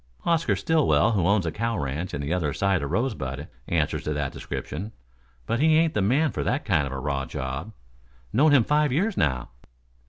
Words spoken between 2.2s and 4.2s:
the other side of the Rosebud, answers to